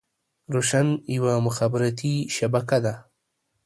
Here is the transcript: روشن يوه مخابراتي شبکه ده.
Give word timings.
روشن 0.53 0.87
يوه 1.17 1.33
مخابراتي 1.47 2.15
شبکه 2.35 2.77
ده. 2.85 2.93